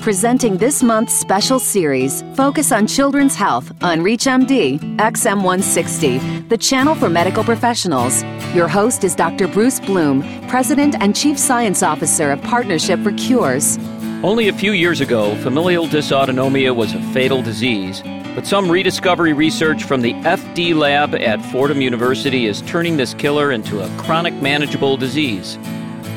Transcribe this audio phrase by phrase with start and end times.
[0.00, 7.10] presenting this month's special series, Focus on Children's Health on ReachMD XM160, the channel for
[7.10, 8.22] medical professionals.
[8.54, 9.46] Your host is Dr.
[9.46, 13.78] Bruce Bloom, President and Chief Science Officer of Partnership for Cures.
[14.22, 18.02] Only a few years ago, familial dysautonomia was a fatal disease,
[18.34, 23.52] but some rediscovery research from the FD lab at Fordham University is turning this killer
[23.52, 25.58] into a chronic manageable disease.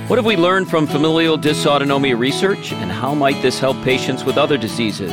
[0.07, 4.37] What have we learned from familial dysautonomia research, and how might this help patients with
[4.37, 5.09] other diseases?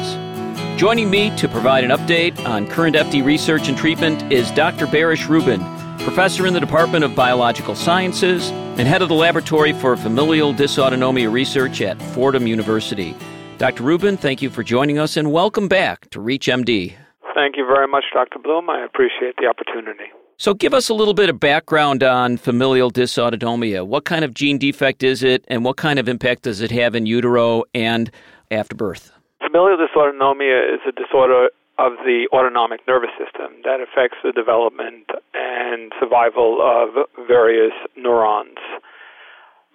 [0.77, 4.87] Joining me to provide an update on current FD research and treatment is Dr.
[4.87, 5.61] Berish Rubin,
[6.01, 11.30] professor in the Department of Biological Sciences and head of the Laboratory for Familial Dysautonomia
[11.30, 13.15] Research at Fordham University.
[13.59, 13.85] Dr.
[13.85, 16.97] Rubin, thank you for joining us and welcome back to ReachMD.
[17.33, 18.41] Thank you very much, Dr.
[18.41, 18.69] Bloom.
[18.69, 20.11] I appreciate the opportunity.
[20.41, 23.87] So, give us a little bit of background on familial dysautonomia.
[23.87, 26.95] What kind of gene defect is it, and what kind of impact does it have
[26.95, 28.11] in utero and
[28.51, 29.13] after birth?
[29.45, 35.93] Familial dysautonomia is a disorder of the autonomic nervous system that affects the development and
[36.01, 38.57] survival of various neurons.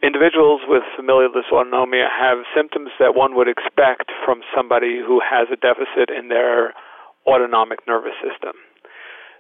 [0.01, 5.57] Individuals with familial dysautonomia have symptoms that one would expect from somebody who has a
[5.61, 6.73] deficit in their
[7.29, 8.57] autonomic nervous system.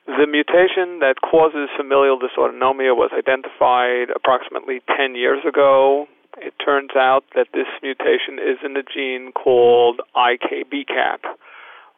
[0.05, 6.05] The mutation that causes familial dysautonomia was identified approximately 10 years ago.
[6.37, 11.25] It turns out that this mutation is in a gene called IKBKAP,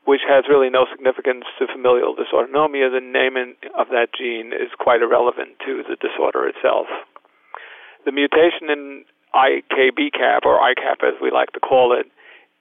[0.05, 2.87] which has really no significance to familial dysautonomia.
[2.87, 3.35] The name
[3.75, 6.87] of that gene is quite irrelevant to the disorder itself.
[8.05, 9.03] The mutation in
[9.35, 12.07] IKBKAP, or IKAP as we like to call it,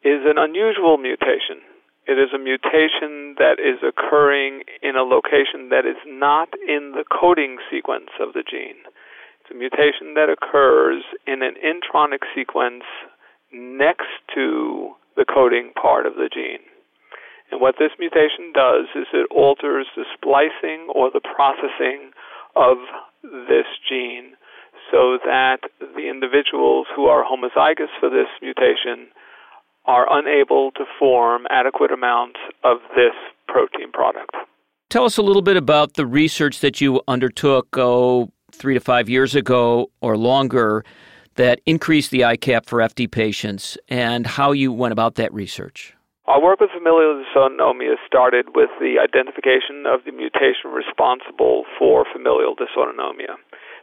[0.03, 1.63] is an unusual mutation
[2.07, 7.05] it is a mutation that is occurring in a location that is not in the
[7.05, 8.79] coding sequence of the gene.
[9.43, 12.85] It's a mutation that occurs in an intronic sequence
[13.53, 16.63] next to the coding part of the gene.
[17.51, 22.11] And what this mutation does is it alters the splicing or the processing
[22.55, 22.79] of
[23.23, 24.35] this gene
[24.91, 29.11] so that the individuals who are homozygous for this mutation
[29.87, 33.15] are unable to form adequate amounts of this
[33.49, 34.35] protein product.
[34.89, 39.09] Tell us a little bit about the research that you undertook, oh, three to five
[39.09, 40.85] years ago or longer,
[41.35, 45.95] that increased the IKAP for FD patients and how you went about that research.
[46.27, 52.57] Our work with familial dysautonomia started with the identification of the mutation responsible for familial
[52.57, 53.39] dysautonomia.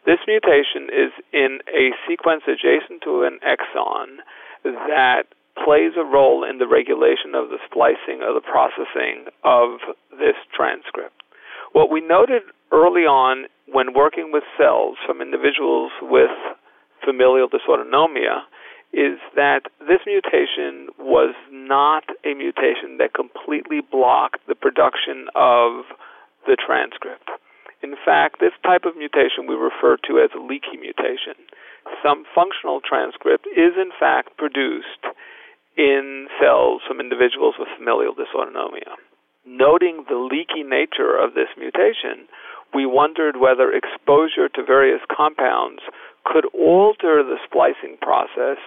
[0.06, 4.20] This mutation is in a sequence adjacent to an exon
[4.64, 5.24] that
[5.58, 9.80] plays a role in the regulation of the splicing or the processing of
[10.12, 11.22] this transcript.
[11.74, 16.34] What we noted early on when working with cells from individuals with
[17.06, 18.46] familial dysautonomia
[18.94, 25.90] is that this mutation was not a mutation that completely blocked the production of
[26.46, 27.30] the transcript.
[27.82, 31.36] In fact, this type of mutation we refer to as a leaky mutation.
[32.06, 35.04] Some functional transcript is in fact produced
[35.78, 38.94] in cells from individuals with familial dysautonomia.
[39.46, 42.28] Noting the leaky nature of this mutation,
[42.74, 45.82] we wondered whether exposure to various compounds
[46.26, 48.58] could alter the splicing process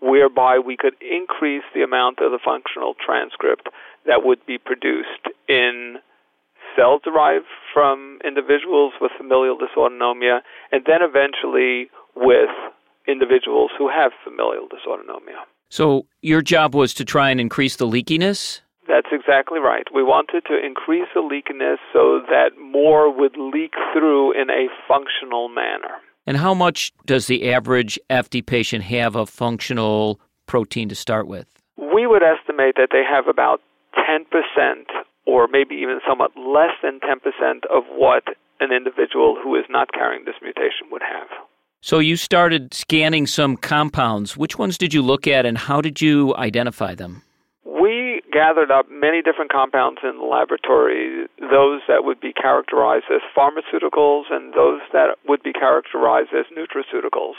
[0.00, 3.68] whereby we could increase the amount of the functional transcript
[4.04, 5.96] that would be produced in
[6.76, 10.40] cells derived from individuals with familial dysautonomia
[10.70, 12.52] and then eventually with
[13.08, 15.44] individuals who have familial dysautonomia.
[15.68, 18.60] So your job was to try and increase the leakiness?
[18.88, 19.86] That's exactly right.
[19.92, 25.48] We wanted to increase the leakiness so that more would leak through in a functional
[25.48, 25.98] manner.
[26.26, 31.46] And how much does the average FD patient have of functional protein to start with?
[31.76, 33.60] We would estimate that they have about
[33.96, 34.24] 10%
[35.26, 38.24] or maybe even somewhat less than 10% of what
[38.60, 41.28] an individual who is not carrying this mutation would have.
[41.86, 44.36] So you started scanning some compounds.
[44.36, 47.22] Which ones did you look at and how did you identify them?
[47.64, 53.22] We gathered up many different compounds in the laboratory, those that would be characterized as
[53.38, 57.38] pharmaceuticals and those that would be characterized as nutraceuticals.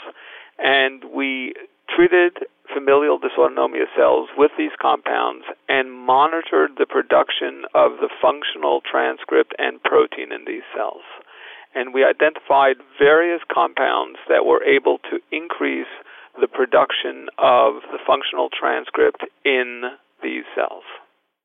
[0.56, 1.52] And we
[1.94, 2.38] treated
[2.72, 9.82] familial dysautonomia cells with these compounds and monitored the production of the functional transcript and
[9.82, 11.04] protein in these cells
[11.78, 15.86] and we identified various compounds that were able to increase
[16.40, 19.82] the production of the functional transcript in
[20.22, 20.82] these cells.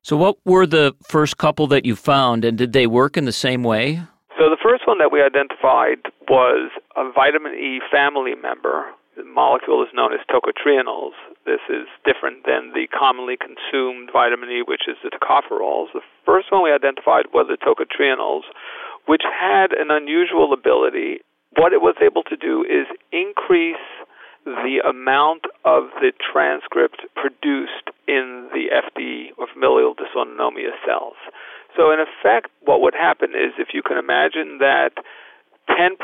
[0.02, 3.32] So, what were the first couple that you found, and did they work in the
[3.32, 4.02] same way?
[4.36, 9.82] So, the first one that we identified was a vitamin E family member The molecule
[9.82, 11.14] is known as tocotrienols.
[11.46, 15.94] This is different than the commonly consumed vitamin E, which is the tocopherols.
[15.94, 18.42] The first one we identified was the tocotrienols,
[19.06, 21.20] which had an unusual ability.
[21.56, 23.76] What it was able to do is increase
[24.44, 31.16] the amount of the transcript produced in the FD or familial dysautonomia cells.
[31.76, 34.92] So, in effect, what would happen is if you can imagine that
[35.70, 35.96] 10%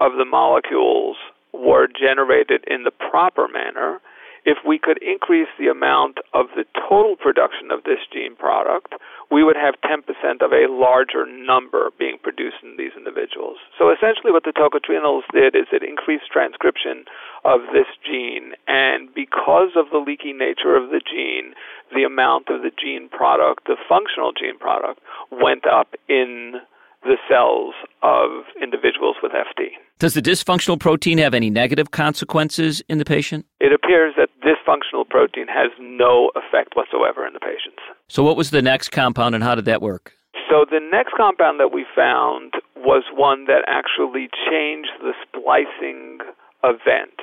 [0.00, 1.16] of the molecules
[1.52, 4.00] were generated in the proper manner,
[4.44, 8.94] if we could increase the amount of the total production of this gene product,
[9.30, 10.04] we would have 10%
[10.44, 13.56] of a larger number being produced in these individuals.
[13.78, 17.04] So essentially, what the tocotrienols did is it increased transcription
[17.44, 21.54] of this gene, and because of the leaky nature of the gene,
[21.94, 25.00] the amount of the gene product, the functional gene product,
[25.30, 26.60] went up in
[27.02, 29.76] the cells of individuals with FD.
[29.98, 33.46] Does the dysfunctional protein have any negative consequences in the patient?
[33.60, 37.82] It appears that dysfunctional protein has no effect whatsoever in the patients.
[38.08, 40.12] So, what was the next compound and how did that work?
[40.50, 46.20] So, the next compound that we found was one that actually changed the splicing
[46.62, 47.18] event.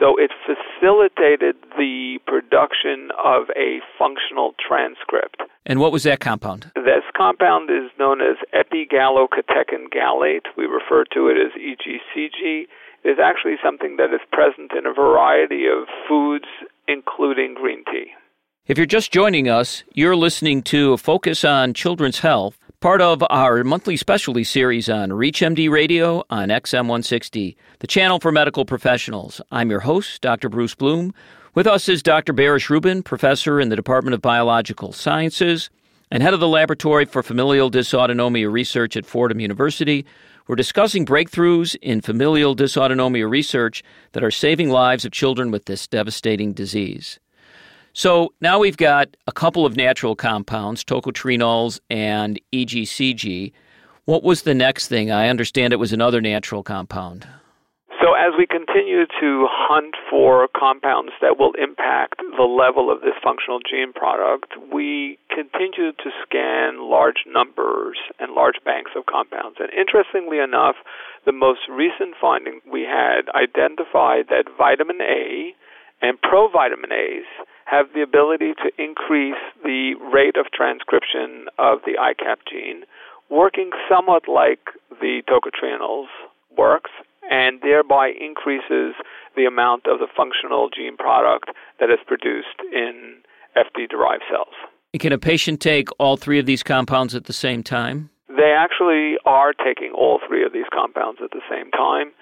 [0.00, 5.42] So it facilitated the production of a functional transcript.
[5.66, 6.70] And what was that compound?
[6.74, 10.46] This compound is known as epigallocatechin gallate.
[10.56, 12.66] We refer to it as EGCG.
[13.04, 16.46] Is actually something that is present in a variety of foods,
[16.88, 18.12] including green tea.
[18.66, 23.24] If you're just joining us, you're listening to a Focus on Children's Health part of
[23.30, 29.40] our monthly specialty series on ReachMD Radio on XM160, the channel for medical professionals.
[29.50, 30.50] I'm your host, Dr.
[30.50, 31.14] Bruce Bloom.
[31.54, 32.34] With us is Dr.
[32.34, 35.70] Berish Rubin, professor in the Department of Biological Sciences
[36.10, 40.04] and head of the Laboratory for Familial Dysautonomia Research at Fordham University.
[40.46, 43.82] We're discussing breakthroughs in familial dysautonomia research
[44.12, 47.18] that are saving lives of children with this devastating disease.
[47.94, 53.52] So now we've got a couple of natural compounds, tocotrienols and EGCG.
[54.04, 55.10] What was the next thing?
[55.10, 57.26] I understand it was another natural compound.
[58.04, 63.16] So, as we continue to hunt for compounds that will impact the level of this
[63.24, 69.56] functional gene product, we continue to scan large numbers and large banks of compounds.
[69.58, 70.76] And interestingly enough,
[71.24, 75.56] the most recent finding we had identified that vitamin A
[76.04, 77.24] and provitamin A's
[77.64, 82.84] have the ability to increase the rate of transcription of the IKAP gene,
[83.30, 84.60] working somewhat like
[85.00, 86.12] the tocotrienols
[86.52, 86.90] works,
[87.30, 88.94] and thereby increases
[89.36, 91.50] the amount of the functional gene product
[91.80, 93.16] that is produced in
[93.56, 94.54] FD derived cells.
[94.98, 98.10] Can a patient take all three of these compounds at the same time?
[98.28, 102.12] They actually are taking all three of these compounds at the same time.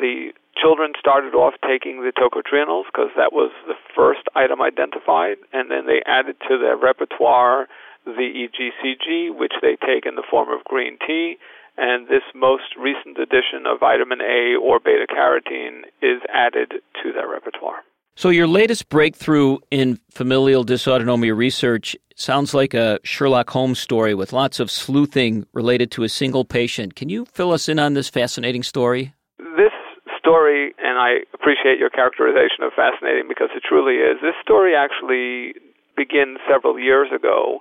[0.00, 5.70] The children started off taking the tocotrienols because that was the first item identified, and
[5.70, 7.66] then they added to their repertoire
[8.04, 11.36] the EGCG, which they take in the form of green tea,
[11.76, 17.28] and this most recent addition of vitamin A or beta carotene is added to their
[17.28, 17.80] repertoire.
[18.14, 24.34] So, your latest breakthrough in familial dysautonomia research sounds like a Sherlock Holmes story with
[24.34, 26.94] lots of sleuthing related to a single patient.
[26.94, 29.14] Can you fill us in on this fascinating story?
[29.38, 29.72] This
[30.18, 34.18] story, and I appreciate your characterization of fascinating because it truly is.
[34.20, 35.54] This story actually
[35.96, 37.60] begins several years ago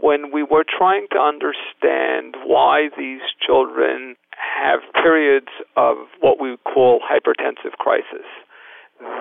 [0.00, 7.00] when we were trying to understand why these children have periods of what we call
[7.00, 8.26] hypertensive crisis.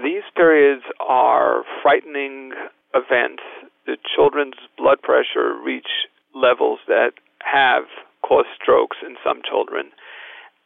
[0.04, 2.52] These periods are frightening
[2.94, 3.44] events.
[3.86, 7.84] The children's blood pressure reach levels that have
[8.22, 9.92] caused strokes in some children.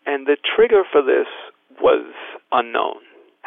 [0.06, 1.28] And the trigger for this
[1.82, 2.14] was
[2.52, 3.00] unknown.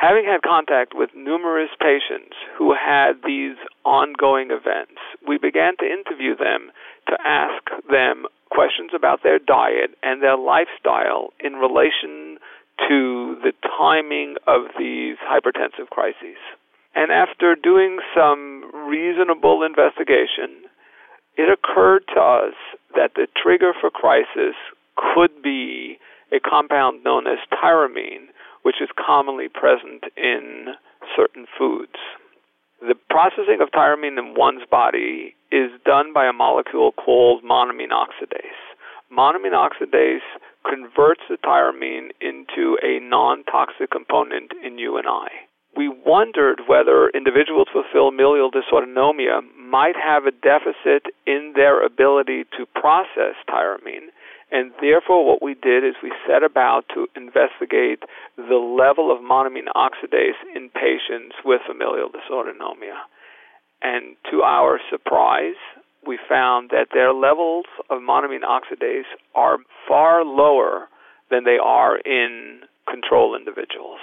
[0.04, 3.56] Having had contact with numerous patients who had these
[3.86, 6.68] ongoing events, we began to interview them
[7.08, 12.36] to ask them questions about their diet and their lifestyle in relation
[12.86, 16.36] to the timing of these hypertensive crises.
[16.94, 20.68] And after doing some reasonable investigation,
[21.38, 22.54] it occurred to us
[22.94, 24.52] that the trigger for crisis
[25.14, 25.96] could be
[26.30, 28.33] a compound known as tyramine,
[28.64, 30.74] which is commonly present in
[31.14, 32.00] certain foods.
[32.80, 38.60] The processing of tyramine in one's body is done by a molecule called monoamine oxidase.
[39.12, 40.26] Monoamine oxidase
[40.68, 45.28] converts the tyramine into a non toxic component in you and I.
[45.76, 52.66] We wondered whether individuals with familial dysautonomia might have a deficit in their ability to
[52.74, 54.08] process tyramine
[54.50, 58.02] and therefore, what we did is we set about to investigate
[58.36, 63.00] the level of monoamine oxidase in patients with familial dysautonomia.
[63.82, 65.58] And to our surprise,
[66.06, 69.58] we found that their levels of monoamine oxidase are
[69.88, 70.88] far lower
[71.30, 74.00] than they are in control individuals.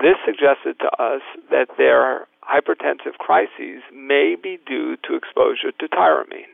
[0.00, 6.50] This suggested to us that their hypertensive crises may be due to exposure to tyramine.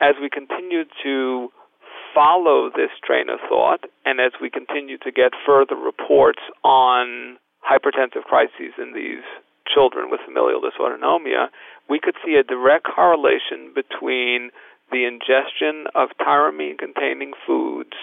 [0.00, 1.50] As we continued to
[2.14, 8.24] follow this train of thought, and as we continue to get further reports on hypertensive
[8.24, 9.24] crises in these
[9.72, 11.48] children with familial dysautonomia,
[11.88, 14.50] we could see a direct correlation between
[14.90, 17.94] the ingestion of tyramine containing foods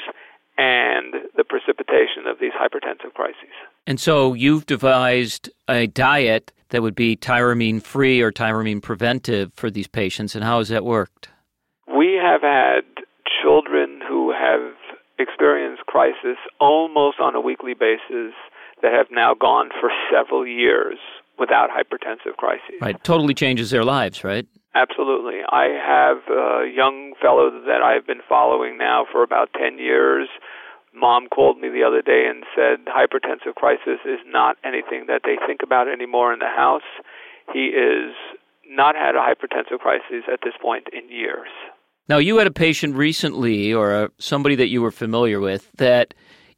[0.57, 3.53] and the precipitation of these hypertensive crises.
[3.85, 9.69] And so you've devised a diet that would be tyramine free or tyramine preventive for
[9.69, 11.29] these patients, and how has that worked?
[11.87, 12.81] We have had
[15.17, 18.33] have experienced crisis almost on a weekly basis
[18.81, 20.97] that have now gone for several years
[21.39, 22.75] without hypertensive crises.
[22.81, 24.47] Right, totally changes their lives, right?
[24.75, 25.41] Absolutely.
[25.49, 30.29] I have a young fellow that I've been following now for about 10 years.
[30.93, 35.37] Mom called me the other day and said hypertensive crisis is not anything that they
[35.45, 36.85] think about anymore in the house.
[37.53, 38.13] He is
[38.69, 41.49] not had a hypertensive crisis at this point in years.
[42.09, 46.13] Now, you had a patient recently, or a, somebody that you were familiar with, that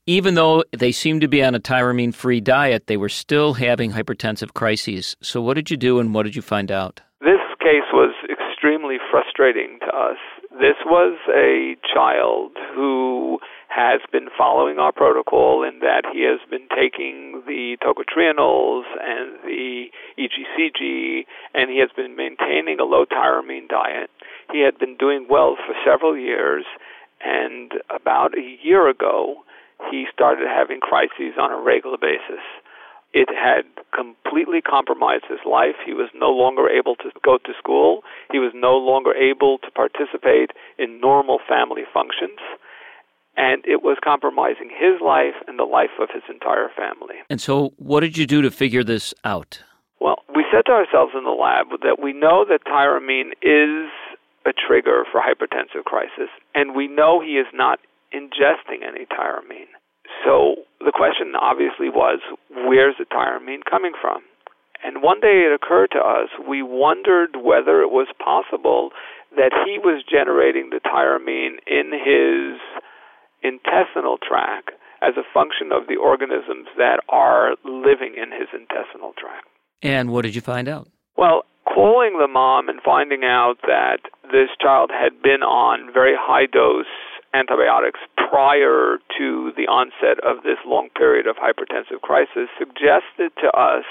[0.06, 3.91] even though they seemed to be on a tyramine free diet, they were still having
[3.91, 5.18] hypertensive crises.
[5.22, 7.01] So, what did you do and what did you find out?
[7.22, 10.18] This case was extremely frustrating to us.
[10.51, 13.39] This was a child who
[13.70, 19.86] has been following our protocol in that he has been taking the tocotrienols and the
[20.18, 24.10] EGCG, and he has been maintaining a low tyramine diet.
[24.51, 26.65] He had been doing well for several years,
[27.22, 29.44] and about a year ago,
[29.91, 32.44] he started having crises on a regular basis.
[33.13, 33.65] It had
[33.96, 35.75] completely compromised his life.
[35.84, 38.03] He was no longer able to go to school.
[38.32, 42.38] He was no longer able to participate in normal family functions.
[43.36, 47.15] And it was compromising his life and the life of his entire family.
[47.29, 49.63] And so, what did you do to figure this out?
[50.00, 53.89] Well, we said to ourselves in the lab that we know that tyramine is
[54.46, 57.79] a trigger for hypertensive crisis, and we know he is not
[58.13, 59.72] ingesting any tyramine.
[60.25, 62.19] So the question obviously was,
[62.50, 64.22] where's the tyramine coming from?
[64.84, 68.91] And one day it occurred to us, we wondered whether it was possible
[69.36, 72.60] that he was generating the tyramine in his
[73.43, 79.48] intestinal tract as a function of the organisms that are living in his intestinal tract.
[79.81, 80.88] And what did you find out?
[81.15, 81.43] Well,
[81.74, 84.00] calling the mom and finding out that
[84.32, 86.86] this child had been on very high dose
[87.34, 93.86] antibiotics prior to the onset of this long period of hypertensive crisis suggested to us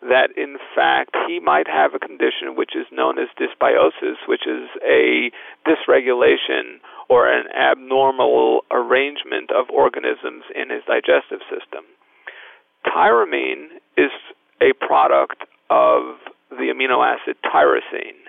[0.00, 4.70] that in fact he might have a condition which is known as dysbiosis, which is
[4.86, 5.30] a
[5.66, 11.84] dysregulation or an abnormal arrangement of organisms in his digestive system.
[12.86, 14.12] Tyramine is
[14.62, 16.16] a product of
[16.50, 18.28] the amino acid tyrosine,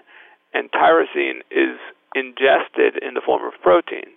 [0.53, 1.77] and tyrosine is
[2.15, 4.09] ingested in the form of protein.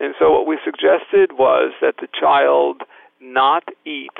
[0.00, 2.82] And so what we suggested was that the child
[3.20, 4.16] not eat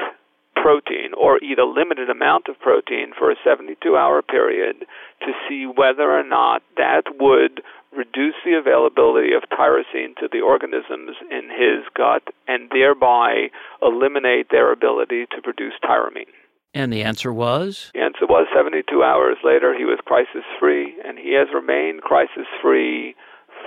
[0.55, 4.85] protein or eat a limited amount of protein for a 72 hour period
[5.21, 7.63] to see whether or not that would
[7.97, 13.49] reduce the availability of tyrosine to the organisms in his gut and thereby
[13.83, 16.31] eliminate their ability to produce tyramine.
[16.73, 17.91] And the answer was?
[17.95, 22.47] The answer was 72 hours later, he was crisis free, and he has remained crisis
[22.63, 23.17] free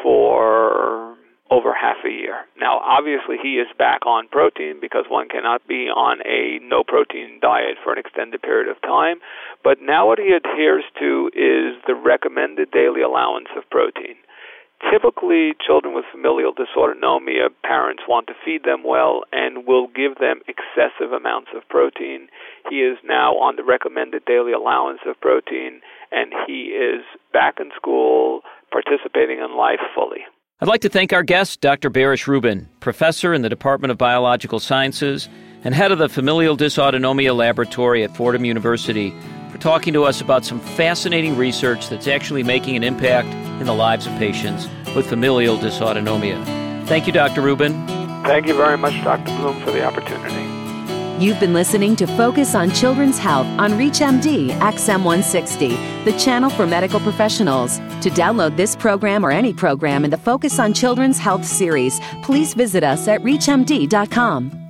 [0.01, 1.17] for
[1.51, 2.45] over half a year.
[2.57, 7.39] Now, obviously, he is back on protein because one cannot be on a no protein
[7.41, 9.17] diet for an extended period of time.
[9.63, 14.15] But now, what he adheres to is the recommended daily allowance of protein.
[14.91, 20.41] Typically, children with familial dysautonomia, parents want to feed them well and will give them
[20.47, 22.27] excessive amounts of protein.
[22.69, 27.71] He is now on the recommended daily allowance of protein, and he is back in
[27.75, 30.25] school, participating in life fully.
[30.59, 31.89] I'd like to thank our guest, Dr.
[31.89, 35.27] Baruch Rubin, professor in the Department of Biological Sciences
[35.63, 39.13] and head of the Familial Dysautonomia Laboratory at Fordham University,
[39.49, 43.27] for talking to us about some fascinating research that's actually making an impact
[43.63, 46.37] in the lives of patients with familial dysautonomia.
[46.85, 47.41] Thank you, Dr.
[47.41, 47.87] Rubin.
[48.25, 49.31] Thank you very much, Dr.
[49.37, 50.43] Bloom, for the opportunity.
[51.23, 56.99] You've been listening to Focus on Children's Health on ReachMD XM160, the channel for medical
[56.99, 57.77] professionals.
[57.77, 62.53] To download this program or any program in the Focus on Children's Health series, please
[62.53, 64.62] visit us at ReachMD.com.